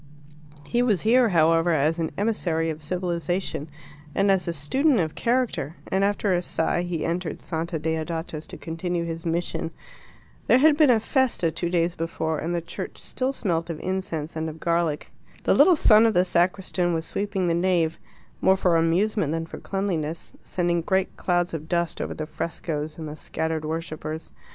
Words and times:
He 0.65 0.81
was 0.81 1.01
here, 1.01 1.29
however, 1.29 1.69
as 1.73 1.99
an 1.99 2.09
emissary 2.17 2.71
of 2.71 2.81
civilization 2.81 3.69
and 4.15 4.31
as 4.31 4.47
a 4.47 4.51
student 4.51 4.99
of 4.99 5.13
character, 5.13 5.75
and, 5.91 6.03
after 6.03 6.33
a 6.33 6.41
sigh, 6.41 6.81
he 6.81 7.05
entered 7.05 7.39
Santa 7.39 7.77
Deodata's 7.77 8.47
to 8.47 8.57
continue 8.57 9.05
his 9.05 9.27
mission. 9.27 9.69
There 10.47 10.57
had 10.57 10.75
been 10.75 10.89
a 10.89 10.99
FESTA 10.99 11.51
two 11.51 11.69
days 11.69 11.93
before, 11.93 12.39
and 12.39 12.55
the 12.55 12.61
church 12.61 12.97
still 12.97 13.31
smelt 13.31 13.69
of 13.69 13.79
incense 13.79 14.35
and 14.35 14.49
of 14.49 14.59
garlic. 14.59 15.11
The 15.43 15.53
little 15.53 15.75
son 15.75 16.07
of 16.07 16.15
the 16.15 16.25
sacristan 16.25 16.95
was 16.95 17.05
sweeping 17.05 17.45
the 17.45 17.53
nave, 17.53 17.99
more 18.41 18.57
for 18.57 18.77
amusement 18.77 19.31
than 19.33 19.45
for 19.45 19.59
cleanliness, 19.59 20.33
sending 20.41 20.81
great 20.81 21.15
clouds 21.15 21.53
of 21.53 21.69
dust 21.69 22.01
over 22.01 22.15
the 22.15 22.25
frescoes 22.25 22.97
and 22.97 23.07
the 23.07 23.15
scattered 23.15 23.65
worshippers. 23.65 24.31